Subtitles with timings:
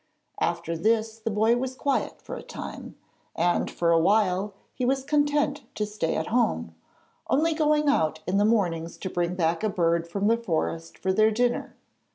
[0.39, 2.95] After this the boy was quiet for a time,
[3.35, 6.73] and for a while he was content to stay at home,
[7.29, 11.13] only going out in the mornings to bring back a bird from the forest for
[11.13, 11.75] their dinner.